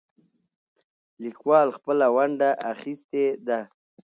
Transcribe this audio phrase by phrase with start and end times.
[1.23, 3.59] لیکوال خپله ونډه اخیستې ده.